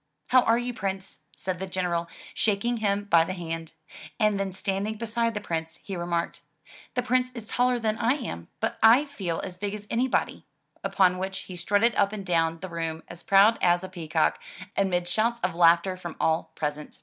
[0.29, 0.73] "How are you.
[0.73, 3.73] Prince,*' said the General, shaking him by the hand;
[4.19, 6.41] and then standing beside the Prince, he remarked,
[6.95, 10.43] "The Prince is taller than I am, but I feel as big as anybody,'*
[10.83, 14.41] upon which he strutted up and down the room as proud as a peacock,
[14.75, 16.99] amid shouts of laughter from all present.